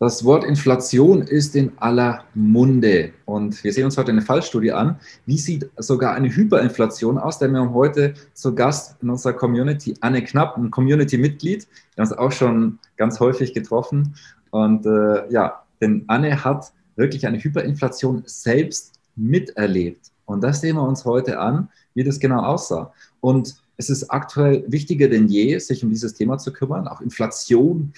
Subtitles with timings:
[0.00, 4.98] Das Wort Inflation ist in aller Munde und wir sehen uns heute eine Fallstudie an.
[5.24, 7.38] Wie sieht sogar eine Hyperinflation aus?
[7.38, 11.68] Denn wir haben heute zu Gast in unserer Community Anne Knapp, ein Community-Mitglied.
[11.94, 14.16] Wir haben uns auch schon ganz häufig getroffen.
[14.50, 20.10] Und äh, ja, denn Anne hat wirklich eine Hyperinflation selbst miterlebt.
[20.26, 22.92] Und das sehen wir uns heute an, wie das genau aussah.
[23.20, 26.88] Und es ist aktuell wichtiger denn je, sich um dieses Thema zu kümmern.
[26.88, 27.92] Auch Inflation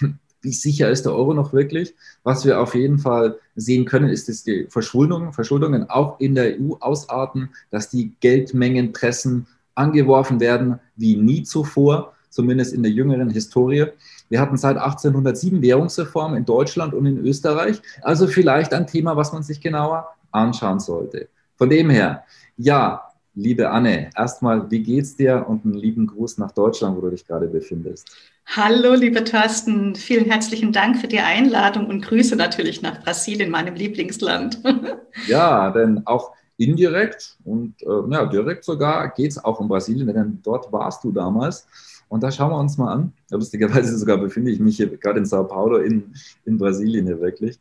[0.46, 1.94] wie sicher ist der Euro noch wirklich?
[2.22, 6.54] Was wir auf jeden Fall sehen können, ist, dass die Verschuldungen, Verschuldungen auch in der
[6.60, 13.86] EU ausarten, dass die Geldmengenpressen angeworfen werden wie nie zuvor, zumindest in der jüngeren Historie.
[14.28, 17.82] Wir hatten seit 1807 Währungsreform in Deutschland und in Österreich.
[18.02, 21.28] Also vielleicht ein Thema, was man sich genauer anschauen sollte.
[21.56, 22.22] Von dem her,
[22.56, 23.02] ja,
[23.34, 27.26] liebe Anne, erstmal, wie geht's dir und einen lieben Gruß nach Deutschland, wo du dich
[27.26, 28.08] gerade befindest.
[28.54, 29.96] Hallo, liebe Thorsten.
[29.96, 34.60] Vielen herzlichen Dank für die Einladung und Grüße natürlich nach Brasilien, meinem Lieblingsland.
[35.26, 40.40] ja, denn auch indirekt und äh, ja, direkt sogar geht es auch um Brasilien, denn
[40.42, 41.66] dort warst du damals.
[42.08, 43.12] Und da schauen wir uns mal an.
[43.30, 47.58] Lustigerweise sogar befinde ich mich hier gerade in Sao Paulo in, in Brasilien hier wirklich.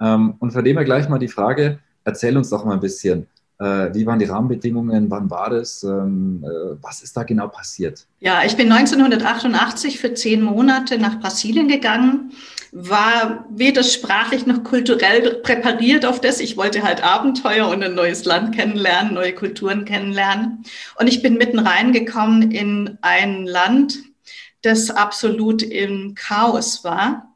[0.00, 3.26] Ähm, und von dem her gleich mal die Frage, erzähl uns doch mal ein bisschen,
[3.60, 5.10] wie waren die Rahmenbedingungen?
[5.10, 5.82] Wann war das?
[5.82, 8.06] Ähm, äh, was ist da genau passiert?
[8.20, 12.32] Ja, ich bin 1988 für zehn Monate nach Brasilien gegangen,
[12.70, 16.38] war weder sprachlich noch kulturell präpariert auf das.
[16.38, 20.64] Ich wollte halt Abenteuer und ein neues Land kennenlernen, neue Kulturen kennenlernen.
[20.98, 23.98] Und ich bin mitten reingekommen in ein Land,
[24.62, 27.27] das absolut im Chaos war.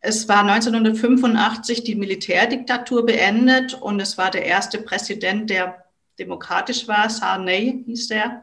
[0.00, 5.84] Es war 1985 die Militärdiktatur beendet und es war der erste Präsident, der
[6.18, 8.42] demokratisch war, Sarney hieß der.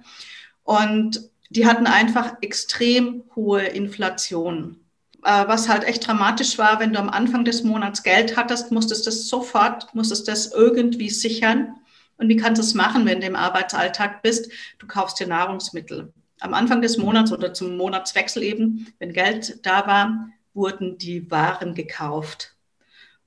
[0.63, 4.81] Und die hatten einfach extrem hohe Inflation.
[5.23, 9.05] Äh, was halt echt dramatisch war, wenn du am Anfang des Monats Geld hattest, musstest
[9.05, 11.75] du das sofort, musstest das irgendwie sichern.
[12.17, 14.51] Und wie kannst du es machen, wenn du im Arbeitsalltag bist?
[14.79, 16.13] Du kaufst dir Nahrungsmittel.
[16.39, 21.73] Am Anfang des Monats oder zum Monatswechsel eben, wenn Geld da war, wurden die Waren
[21.73, 22.55] gekauft.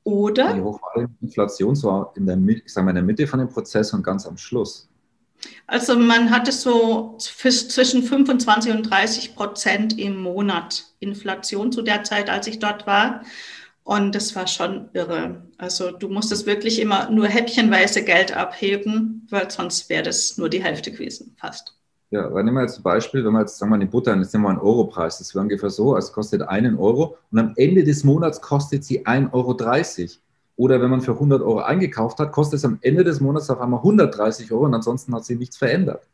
[0.05, 0.53] Oder?
[0.53, 0.81] Die hoch
[1.23, 4.27] Inflation war in der, ich sag mal, in der Mitte von dem Prozess und ganz
[4.27, 4.89] am Schluss.
[5.67, 12.29] Also man hatte so zwischen 25 und 30 Prozent im Monat Inflation zu der Zeit,
[12.29, 13.23] als ich dort war.
[13.83, 15.43] Und das war schon irre.
[15.57, 20.63] Also du musstest wirklich immer nur häppchenweise Geld abheben, weil sonst wäre das nur die
[20.63, 21.80] Hälfte gewesen, fast.
[22.13, 24.33] Ja, weil nehmen wir jetzt ein Beispiel, wenn wir jetzt sagen wir die Butter, jetzt
[24.35, 27.85] nehmen wir einen Europreis, das wäre ungefähr so, also kostet einen Euro und am Ende
[27.85, 30.11] des Monats kostet sie 1,30 Euro.
[30.57, 33.61] Oder wenn man für 100 Euro eingekauft hat, kostet es am Ende des Monats auf
[33.61, 36.07] einmal 130 Euro und ansonsten hat sie nichts verändert.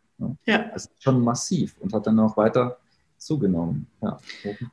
[0.44, 0.66] Ja.
[0.72, 2.76] Das ist schon massiv und hat dann auch weiter
[3.26, 3.86] zugenommen.
[4.02, 4.18] Ja.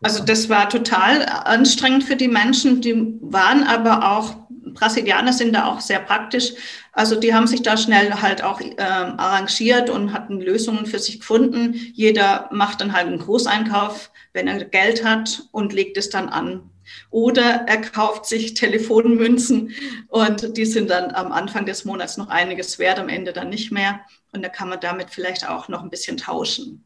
[0.03, 4.35] Also das war total anstrengend für die Menschen, die waren aber auch,
[4.73, 6.53] Brasilianer sind da auch sehr praktisch,
[6.91, 11.19] also die haben sich da schnell halt auch äh, arrangiert und hatten Lösungen für sich
[11.19, 11.73] gefunden.
[11.93, 16.69] Jeder macht dann halt einen Großeinkauf, wenn er Geld hat und legt es dann an.
[17.09, 19.71] Oder er kauft sich Telefonmünzen
[20.09, 23.71] und die sind dann am Anfang des Monats noch einiges wert, am Ende dann nicht
[23.71, 24.01] mehr.
[24.31, 26.85] Und da kann man damit vielleicht auch noch ein bisschen tauschen.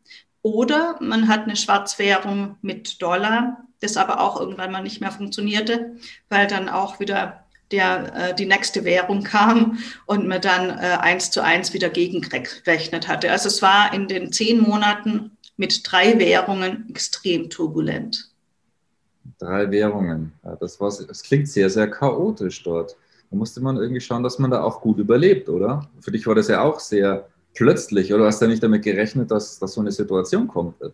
[0.54, 5.98] Oder man hat eine Schwarzwährung mit Dollar, das aber auch irgendwann mal nicht mehr funktionierte,
[6.30, 11.32] weil dann auch wieder der, äh, die nächste Währung kam und man dann äh, eins
[11.32, 13.30] zu eins wieder gegengerechnet hatte.
[13.30, 18.32] Also es war in den zehn Monaten mit drei Währungen extrem turbulent.
[19.40, 20.32] Drei Währungen.
[20.46, 22.96] Ja, das, war, das klingt sehr, sehr chaotisch dort.
[23.30, 25.90] Da musste man irgendwie schauen, dass man da auch gut überlebt, oder?
[26.00, 27.28] Für dich war das ja auch sehr
[27.58, 30.94] plötzlich, oder hast du nicht damit gerechnet, dass, dass so eine Situation kommt wird?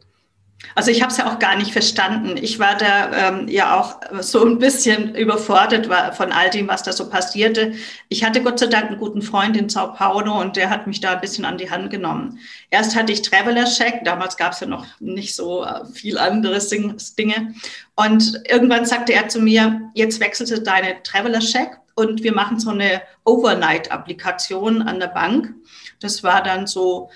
[0.75, 2.37] Also ich habe es ja auch gar nicht verstanden.
[2.37, 6.93] Ich war da ähm, ja auch so ein bisschen überfordert von all dem, was da
[6.93, 7.73] so passierte.
[8.07, 11.01] Ich hatte Gott sei Dank einen guten Freund in Sao Paulo und der hat mich
[11.01, 12.39] da ein bisschen an die Hand genommen.
[12.69, 16.69] Erst hatte ich Traveler Check, damals gab es ja noch nicht so äh, viel anderes
[16.69, 17.53] Dinge.
[17.95, 22.59] Und irgendwann sagte er zu mir, jetzt wechselst du deine Traveler Check und wir machen
[22.59, 25.53] so eine Overnight-Applikation an der Bank.
[25.99, 27.09] Das war dann so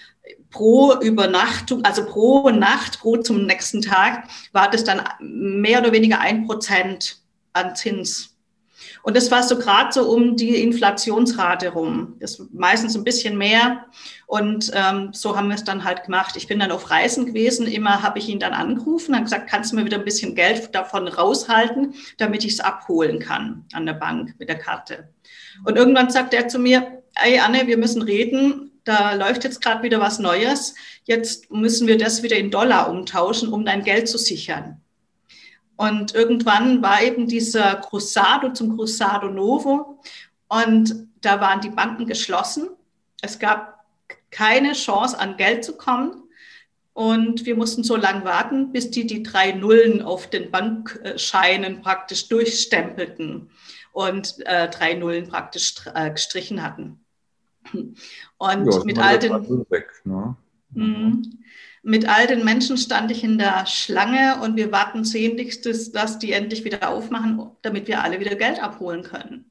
[0.49, 6.19] pro Übernachtung, also pro Nacht, pro zum nächsten Tag, war das dann mehr oder weniger
[6.19, 7.21] ein Prozent
[7.53, 8.36] an Zins.
[9.07, 12.17] Und das war so gerade so um die Inflationsrate rum.
[12.19, 13.85] Das ist meistens ein bisschen mehr.
[14.25, 16.35] Und ähm, so haben wir es dann halt gemacht.
[16.35, 17.67] Ich bin dann auf Reisen gewesen.
[17.67, 20.75] Immer habe ich ihn dann angerufen und gesagt, kannst du mir wieder ein bisschen Geld
[20.75, 25.07] davon raushalten, damit ich es abholen kann an der Bank mit der Karte.
[25.63, 28.81] Und irgendwann sagt er zu mir, ey Anne, wir müssen reden.
[28.83, 30.75] Da läuft jetzt gerade wieder was Neues.
[31.05, 34.81] Jetzt müssen wir das wieder in Dollar umtauschen, um dein Geld zu sichern.
[35.77, 40.01] Und irgendwann war eben dieser Cruzado zum Cruzado Novo
[40.49, 42.69] und da waren die Banken geschlossen.
[43.21, 43.85] Es gab
[44.31, 46.23] keine Chance, an Geld zu kommen.
[46.93, 52.27] Und wir mussten so lange warten, bis die die drei Nullen auf den Bankscheinen praktisch
[52.27, 53.51] durchstempelten
[53.91, 57.05] und äh, drei Nullen praktisch äh, gestrichen hatten.
[58.37, 59.31] Und ja, mit all den...
[59.69, 60.35] Weg, ne?
[60.73, 61.39] Mhm.
[61.83, 65.65] Mit all den Menschen stand ich in der Schlange und wir warten sehnlichst,
[65.95, 69.45] dass die endlich wieder aufmachen, damit wir alle wieder Geld abholen können.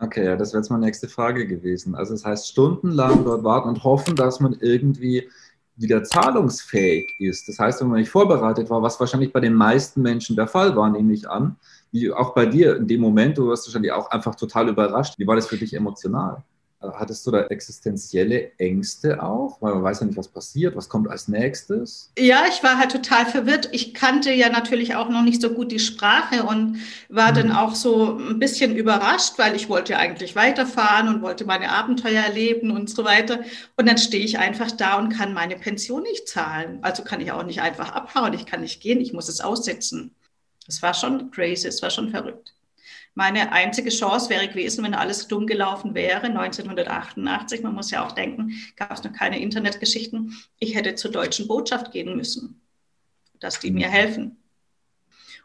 [0.00, 1.94] Okay, ja, das wäre jetzt meine nächste Frage gewesen.
[1.94, 5.28] Also das heißt, stundenlang dort warten und hoffen, dass man irgendwie
[5.76, 7.48] wieder zahlungsfähig ist.
[7.48, 10.76] Das heißt, wenn man nicht vorbereitet war, was wahrscheinlich bei den meisten Menschen der Fall
[10.76, 11.56] war, nehme ich an,
[11.90, 15.14] wie auch bei dir in dem Moment, du warst wahrscheinlich auch einfach total überrascht.
[15.18, 16.42] Wie war das für dich emotional?
[16.80, 19.60] Hattest du da existenzielle Ängste auch?
[19.60, 22.12] Weil man weiß ja nicht, was passiert, was kommt als nächstes?
[22.16, 23.68] Ja, ich war halt total verwirrt.
[23.72, 26.78] Ich kannte ja natürlich auch noch nicht so gut die Sprache und
[27.08, 27.34] war mhm.
[27.34, 32.22] dann auch so ein bisschen überrascht, weil ich wollte eigentlich weiterfahren und wollte meine Abenteuer
[32.22, 33.40] erleben und so weiter.
[33.76, 36.78] Und dann stehe ich einfach da und kann meine Pension nicht zahlen.
[36.82, 40.14] Also kann ich auch nicht einfach abhauen, ich kann nicht gehen, ich muss es aussetzen.
[40.66, 42.54] Das war schon crazy, es war schon verrückt.
[43.14, 48.12] Meine einzige Chance wäre gewesen, wenn alles dumm gelaufen wäre, 1988, man muss ja auch
[48.12, 52.60] denken, gab es noch keine Internetgeschichten, ich hätte zur deutschen Botschaft gehen müssen,
[53.40, 54.36] dass die mir helfen.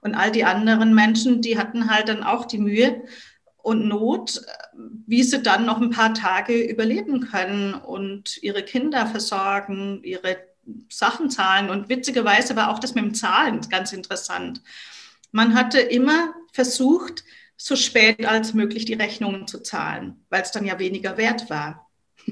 [0.02, 3.04] Und all die anderen Menschen, die hatten halt dann auch die Mühe
[3.58, 4.42] und Not,
[5.08, 10.38] wie sie dann noch ein paar Tage überleben können und ihre Kinder versorgen, ihre
[10.90, 11.70] Sachen zahlen.
[11.70, 14.62] Und witzigerweise war auch das mit dem Zahlen ganz interessant.
[15.32, 17.24] Man hatte immer versucht,
[17.58, 21.90] so spät als möglich die Rechnungen zu zahlen, weil es dann ja weniger wert war.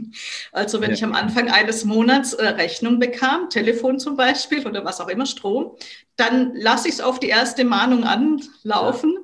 [0.54, 0.96] Also wenn ja.
[0.96, 5.26] ich am Anfang eines Monats äh, Rechnung bekam, Telefon zum Beispiel oder was auch immer,
[5.26, 5.76] Strom,
[6.16, 9.22] dann lasse ich es auf die erste Mahnung anlaufen, ja.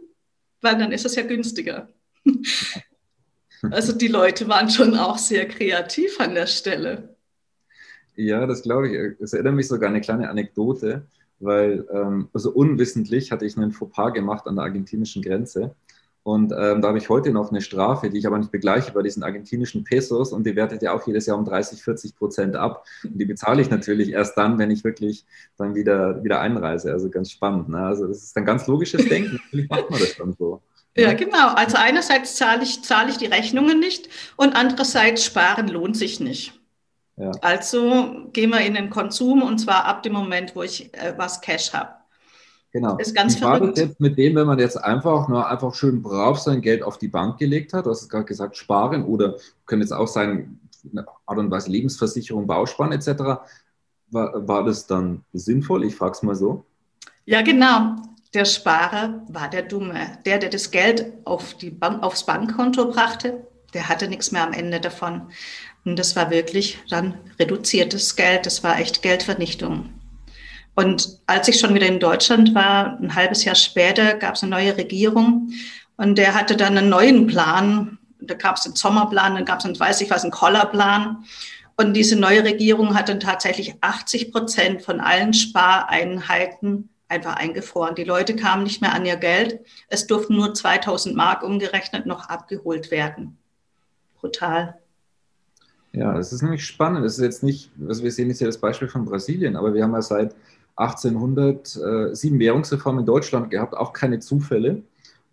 [0.62, 1.90] weil dann ist es ja günstiger.
[3.72, 7.16] Also die Leute waren schon auch sehr kreativ an der Stelle.
[8.16, 9.22] Ja, das glaube ich.
[9.22, 11.08] Es erinnert mich sogar an eine kleine Anekdote,
[11.40, 15.76] weil ähm, also unwissentlich hatte ich einen Fauxpas gemacht an der argentinischen Grenze.
[16.28, 19.02] Und ähm, da habe ich heute noch eine Strafe, die ich aber nicht begleiche bei
[19.02, 22.86] diesen argentinischen Pesos und die wertet ja auch jedes Jahr um 30, 40 Prozent ab.
[23.06, 25.26] Und die bezahle ich natürlich erst dann, wenn ich wirklich
[25.58, 26.92] dann wieder, wieder einreise.
[26.92, 27.70] Also ganz spannend.
[27.70, 27.78] Ne?
[27.78, 29.40] Also das ist ein ganz logisches Denken.
[29.46, 30.62] Natürlich macht man das dann so.
[30.98, 31.54] Ja, genau.
[31.56, 36.60] Also einerseits zahle ich, zahle ich die Rechnungen nicht und andererseits sparen lohnt sich nicht.
[37.16, 37.32] Ja.
[37.40, 41.40] Also gehen wir in den Konsum und zwar ab dem Moment, wo ich äh, was
[41.40, 41.97] Cash habe.
[42.72, 42.98] Genau.
[42.98, 43.78] Ist ganz Wie verrückt.
[43.78, 47.08] jetzt mit dem, wenn man jetzt einfach nur einfach schön brav sein Geld auf die
[47.08, 47.86] Bank gelegt hat?
[47.86, 49.36] Du hast es gerade gesagt, sparen oder
[49.66, 50.60] können jetzt auch sein,
[50.92, 53.08] eine Art und Weise Lebensversicherung, Bausparen etc.
[54.10, 55.86] War, war das dann sinnvoll?
[55.86, 56.66] Ich frage es mal so.
[57.26, 57.96] Ja, genau.
[58.34, 60.20] Der Sparer war der Dumme.
[60.26, 64.54] Der, der das Geld auf die Bank, aufs Bankkonto brachte, der hatte nichts mehr am
[64.54, 65.30] Ende davon.
[65.86, 68.46] Und das war wirklich dann reduziertes Geld.
[68.46, 69.90] Das war echt Geldvernichtung.
[70.78, 74.52] Und als ich schon wieder in Deutschland war, ein halbes Jahr später, gab es eine
[74.52, 75.52] neue Regierung
[75.96, 77.98] und der hatte dann einen neuen Plan.
[78.20, 81.26] Da gab es einen Sommerplan, dann gab es einen, weiß ich was, einen Kollerplan.
[81.78, 87.96] Und diese neue Regierung hat dann tatsächlich 80 Prozent von allen Spareinheiten einfach eingefroren.
[87.96, 89.62] Die Leute kamen nicht mehr an ihr Geld.
[89.90, 93.36] Es durften nur 2000 Mark umgerechnet noch abgeholt werden.
[94.20, 94.78] Brutal.
[95.92, 97.04] Ja, das ist nämlich spannend.
[97.04, 99.82] Das ist jetzt nicht, was wir sehen, ist ja das Beispiel von Brasilien, aber wir
[99.82, 100.36] haben ja seit
[100.78, 104.84] 1800 äh, sieben Währungsreformen in Deutschland gehabt, auch keine Zufälle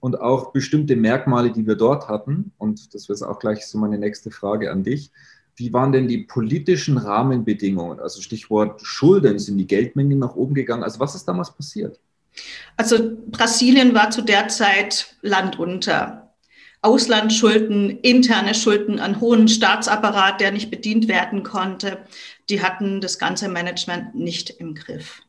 [0.00, 2.52] und auch bestimmte Merkmale, die wir dort hatten.
[2.58, 5.10] Und das wäre auch gleich so meine nächste Frage an dich.
[5.56, 8.00] Wie waren denn die politischen Rahmenbedingungen?
[8.00, 10.82] Also Stichwort Schulden, sind die Geldmengen nach oben gegangen?
[10.82, 12.00] Also was ist damals passiert?
[12.76, 16.34] Also Brasilien war zu der Zeit Land unter.
[16.82, 21.98] Auslandsschulden, interne Schulden, einen hohen Staatsapparat, der nicht bedient werden konnte.
[22.50, 25.22] Die hatten das ganze Management nicht im Griff.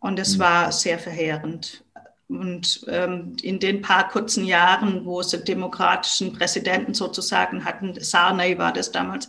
[0.00, 0.40] Und es mhm.
[0.40, 1.84] war sehr verheerend.
[2.28, 8.72] Und ähm, in den paar kurzen Jahren, wo sie demokratischen Präsidenten sozusagen hatten, Sarney war
[8.72, 9.28] das damals,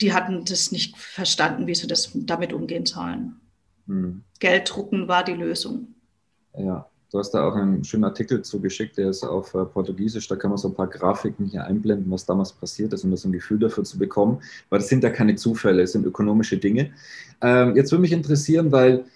[0.00, 3.40] die hatten das nicht verstanden, wie sie das damit umgehen sollen.
[3.86, 4.24] Mhm.
[4.40, 5.94] Geld drucken war die Lösung.
[6.56, 10.28] Ja, Du hast da auch einen schönen Artikel zugeschickt, der ist auf äh, Portugiesisch.
[10.28, 13.24] Da kann man so ein paar Grafiken hier einblenden, was damals passiert ist, um das
[13.24, 14.42] ein Gefühl dafür zu bekommen.
[14.68, 16.90] Weil das sind ja keine Zufälle, es sind ökonomische Dinge.
[17.40, 19.06] Ähm, jetzt würde mich interessieren, weil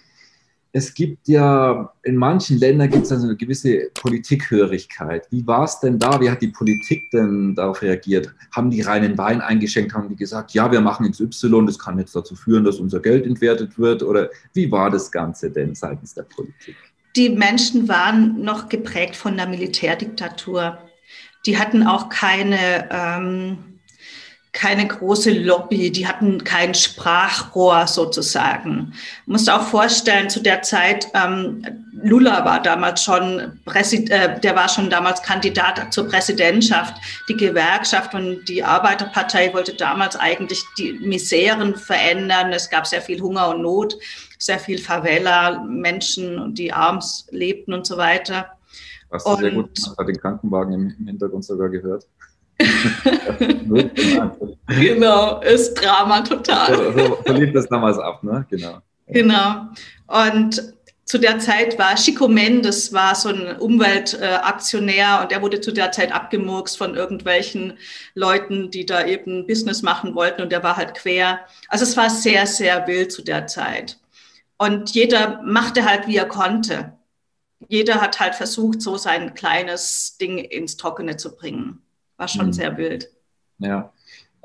[0.75, 5.27] es gibt ja in manchen Ländern gibt es also eine gewisse Politikhörigkeit.
[5.29, 6.19] Wie war es denn da?
[6.19, 8.33] Wie hat die Politik denn darauf reagiert?
[8.51, 9.93] Haben die reinen Wein eingeschenkt?
[9.93, 13.27] Haben die gesagt, ja, wir machen XY, das kann jetzt dazu führen, dass unser Geld
[13.27, 14.01] entwertet wird?
[14.01, 16.75] Oder wie war das Ganze denn seitens der Politik?
[17.15, 20.79] Die Menschen waren noch geprägt von der Militärdiktatur.
[21.45, 23.72] Die hatten auch keine ähm,
[24.53, 28.93] keine große Lobby, die hatten kein Sprachrohr sozusagen.
[29.25, 34.55] Man muss auch vorstellen, zu der Zeit, ähm, Lula war damals schon, Präsid äh, der
[34.55, 36.95] war schon damals Kandidat zur Präsidentschaft.
[37.27, 42.53] Die Gewerkschaft und die Arbeiterpartei wollte damals eigentlich die Miseren verändern.
[42.53, 43.97] Es gab sehr viel Hunger und Not,
[44.37, 48.51] sehr viel Favela, Menschen, die arms lebten und so weiter.
[49.11, 52.05] Hast du und, sehr gut bei den Krankenwagen im Hintergrund sogar gehört.
[54.67, 56.75] genau, ist Drama total.
[56.75, 58.45] So, so, so lief das damals ab, ne?
[58.49, 58.79] Genau.
[59.07, 59.67] Genau.
[60.07, 60.73] Und
[61.05, 65.91] zu der Zeit war Chico Mendes, war so ein Umweltaktionär und der wurde zu der
[65.91, 67.77] Zeit abgemurkst von irgendwelchen
[68.15, 71.41] Leuten, die da eben Business machen wollten und der war halt quer.
[71.67, 73.99] Also es war sehr, sehr wild zu der Zeit.
[74.57, 76.93] Und jeder machte halt, wie er konnte.
[77.67, 81.82] Jeder hat halt versucht, so sein kleines Ding ins Trockene zu bringen.
[82.23, 82.53] War schon mhm.
[82.53, 83.09] sehr wild.
[83.59, 83.91] Ja.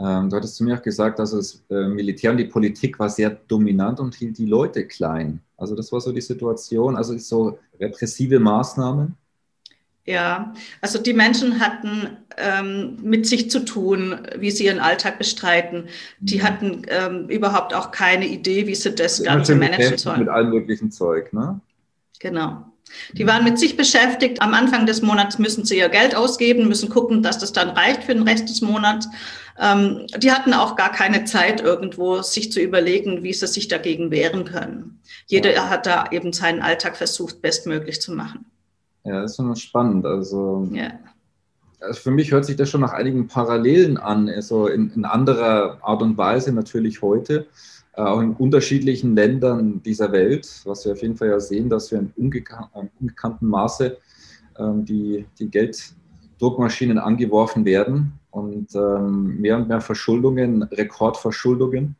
[0.00, 3.08] Ähm, du hattest zu mir auch gesagt, dass das äh, Militär und die Politik war
[3.08, 5.40] sehr dominant und hielt die Leute klein.
[5.56, 9.14] Also das war so die Situation, also so repressive Maßnahmen.
[10.06, 15.84] Ja, also die Menschen hatten ähm, mit sich zu tun, wie sie ihren Alltag bestreiten.
[16.18, 16.42] Die mhm.
[16.42, 20.18] hatten ähm, überhaupt auch keine Idee, wie sie das Ganze managen sollen.
[20.18, 21.60] Mit allem möglichen Zeug, ne?
[22.18, 22.64] Genau.
[23.12, 24.42] Die waren mit sich beschäftigt.
[24.42, 28.04] Am Anfang des Monats müssen sie ihr Geld ausgeben, müssen gucken, dass das dann reicht
[28.04, 29.08] für den Rest des Monats.
[29.58, 34.10] Ähm, die hatten auch gar keine Zeit irgendwo, sich zu überlegen, wie sie sich dagegen
[34.10, 35.00] wehren können.
[35.26, 35.68] Jeder ja.
[35.68, 38.46] hat da eben seinen Alltag versucht, bestmöglich zu machen.
[39.04, 40.06] Ja, das ist schon spannend.
[40.06, 40.90] Also, ja.
[41.80, 45.78] also für mich hört sich das schon nach einigen Parallelen an, also in, in anderer
[45.82, 47.46] Art und Weise natürlich heute.
[47.98, 51.90] Äh, auch in unterschiedlichen Ländern dieser Welt, was wir auf jeden Fall ja sehen, dass
[51.90, 53.98] wir in ungekannten Maße
[54.56, 61.96] ähm, die, die Gelddruckmaschinen angeworfen werden und ähm, mehr und mehr Verschuldungen, Rekordverschuldungen.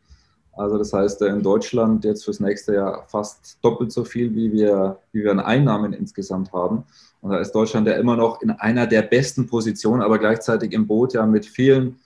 [0.53, 4.53] Also das heißt, äh, in Deutschland jetzt fürs nächste Jahr fast doppelt so viel, wie
[4.53, 6.85] wir, wie wir an Einnahmen insgesamt haben.
[7.23, 10.87] Und da ist Deutschland ja immer noch in einer der besten Positionen, aber gleichzeitig im
[10.87, 11.97] Boot ja mit vielen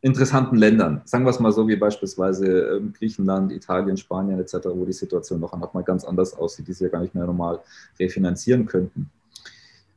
[0.00, 1.02] interessanten Ländern.
[1.04, 5.40] Sagen wir es mal so, wie beispielsweise ähm, Griechenland, Italien, Spanien etc., wo die Situation
[5.40, 7.60] noch einmal ganz anders aussieht, die sie ja gar nicht mehr normal
[7.98, 9.10] refinanzieren könnten.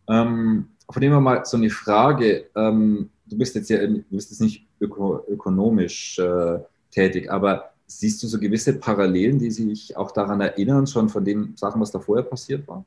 [0.07, 2.45] Ähm, von dem her mal so eine Frage.
[2.55, 8.21] Ähm, du bist jetzt ja du bist jetzt nicht öko ökonomisch äh, tätig, aber siehst
[8.23, 11.99] du so gewisse Parallelen, die sich auch daran erinnern, schon von den Sachen, was da
[11.99, 12.83] vorher passiert war?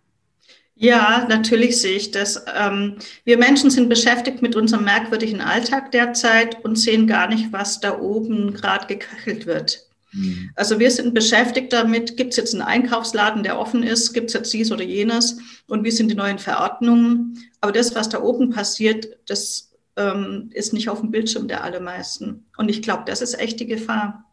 [0.77, 2.45] Ja, natürlich sehe ich das.
[2.55, 7.81] Ähm, wir Menschen sind beschäftigt mit unserem merkwürdigen Alltag derzeit und sehen gar nicht, was
[7.81, 9.87] da oben gerade geköchelt wird.
[10.13, 10.51] Mhm.
[10.57, 14.35] Also wir sind beschäftigt damit, gibt es jetzt einen Einkaufsladen, der offen ist, gibt es
[14.35, 15.39] jetzt dies oder jenes
[15.69, 17.39] und wie sind die neuen Verordnungen.
[17.61, 22.47] Aber das, was da oben passiert, das ähm, ist nicht auf dem Bildschirm der allermeisten.
[22.57, 24.25] Und ich glaube, das ist echt die Gefahr.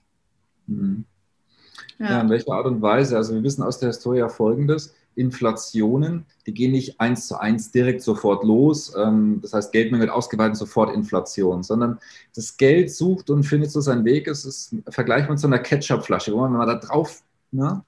[0.65, 1.05] Mhm.
[1.99, 2.09] Ja.
[2.09, 3.15] ja, in welcher Art und Weise?
[3.15, 8.01] Also wir wissen aus der Historie Folgendes Inflationen, die gehen nicht eins zu eins direkt
[8.01, 8.93] sofort los.
[8.95, 11.99] Ähm, das heißt, Geldmenge wird ausgeweitet sofort Inflation, sondern
[12.35, 14.27] das Geld sucht und findet so seinen Weg.
[14.27, 17.83] Es ist vergleichbar mit so einer Ketchupflasche, wo man, wenn man da drauf, ne,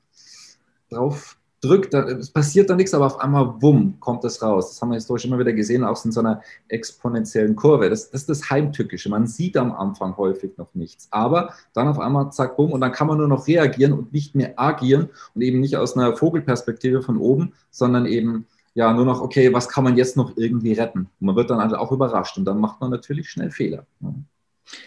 [0.90, 4.70] drauf drückt, es passiert da nichts, aber auf einmal, wumm, kommt das raus.
[4.70, 7.90] Das haben wir historisch immer wieder gesehen, auch in so einer exponentiellen Kurve.
[7.90, 9.10] Das, das ist das Heimtückische.
[9.10, 11.08] Man sieht am Anfang häufig noch nichts.
[11.12, 14.36] Aber dann auf einmal, zack, bumm, und dann kann man nur noch reagieren und nicht
[14.36, 19.22] mehr agieren und eben nicht aus einer Vogelperspektive von oben, sondern eben ja nur noch,
[19.22, 21.10] okay, was kann man jetzt noch irgendwie retten?
[21.20, 23.86] Und man wird dann also auch überrascht und dann macht man natürlich schnell Fehler.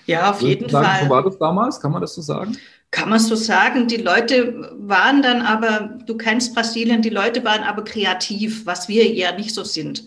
[0.07, 1.05] Ja, auf jeden Fall.
[1.05, 2.57] So war das damals, kann man das so sagen?
[2.91, 3.89] Kann man so sagen.
[3.89, 9.07] Die Leute waren dann aber, du kennst Brasilien, die Leute waren aber kreativ, was wir
[9.13, 10.05] ja nicht so sind.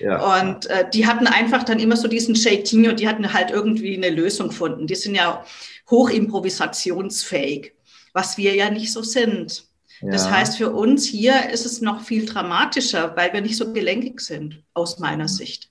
[0.00, 0.40] Ja.
[0.40, 4.10] Und äh, die hatten einfach dann immer so diesen Jeitinho, die hatten halt irgendwie eine
[4.10, 4.86] Lösung gefunden.
[4.86, 5.44] Die sind ja
[5.90, 7.72] hochimprovisationsfähig,
[8.12, 9.64] was wir ja nicht so sind.
[10.02, 10.10] Ja.
[10.10, 14.20] Das heißt, für uns hier ist es noch viel dramatischer, weil wir nicht so gelenkig
[14.20, 15.70] sind, aus meiner Sicht.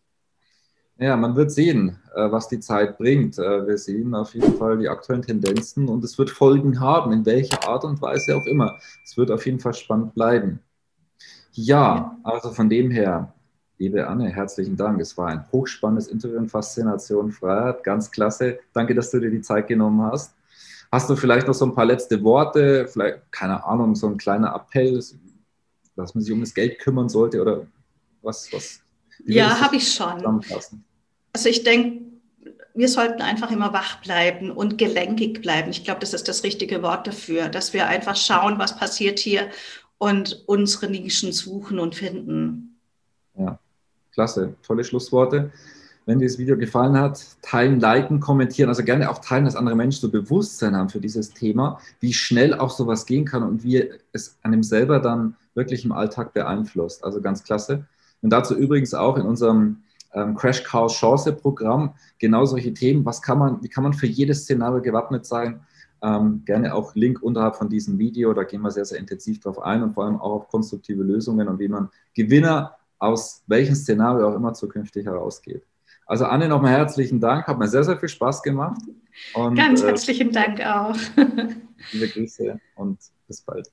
[0.97, 3.37] Ja, man wird sehen, äh, was die Zeit bringt.
[3.37, 7.25] Äh, wir sehen auf jeden Fall die aktuellen Tendenzen und es wird Folgen haben, in
[7.25, 8.77] welcher Art und Weise auch immer.
[9.03, 10.61] Es wird auf jeden Fall spannend bleiben.
[11.51, 13.33] Ja, also von dem her,
[13.77, 15.01] liebe Anne, herzlichen Dank.
[15.01, 17.83] Es war ein hochspannendes Interview in Faszination Freiheit.
[17.83, 18.59] Ganz klasse.
[18.71, 20.33] Danke, dass du dir die Zeit genommen hast.
[20.93, 24.55] Hast du vielleicht noch so ein paar letzte Worte, vielleicht, keine Ahnung, so ein kleiner
[24.55, 27.67] Appell, dass man sich um das Geld kümmern sollte oder
[28.21, 28.47] was?
[28.53, 28.84] was
[29.25, 30.43] ja, habe ich schon.
[31.33, 32.01] Also ich denke,
[32.75, 35.71] wir sollten einfach immer wach bleiben und gelenkig bleiben.
[35.71, 39.49] Ich glaube, das ist das richtige Wort dafür, dass wir einfach schauen, was passiert hier
[39.97, 42.77] und unsere Nischen suchen und finden.
[43.37, 43.59] Ja,
[44.13, 45.51] klasse, tolle Schlussworte.
[46.05, 49.75] Wenn dir das Video gefallen hat, teilen, liken, kommentieren, also gerne auch teilen, dass andere
[49.75, 53.89] Menschen so Bewusstsein haben für dieses Thema, wie schnell auch sowas gehen kann und wie
[54.11, 57.03] es einem selber dann wirklich im Alltag beeinflusst.
[57.03, 57.85] Also ganz klasse.
[58.21, 63.05] Und dazu übrigens auch in unserem ähm, Crash Course Chance Programm genau solche Themen.
[63.05, 65.61] Was kann man, wie kann man für jedes Szenario gewappnet sein?
[66.01, 68.33] Ähm, gerne auch Link unterhalb von diesem Video.
[68.33, 71.47] Da gehen wir sehr, sehr intensiv drauf ein und vor allem auch auf konstruktive Lösungen
[71.47, 75.63] und wie man Gewinner aus welchem Szenario auch immer zukünftig herausgeht.
[76.05, 77.47] Also Anne, nochmal herzlichen Dank.
[77.47, 78.81] Hat mir sehr, sehr viel Spaß gemacht.
[79.33, 80.95] Und, Ganz äh, herzlichen äh, Dank auch.
[81.91, 83.71] liebe Grüße und bis bald.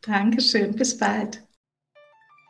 [0.00, 1.42] Dankeschön, bis bald.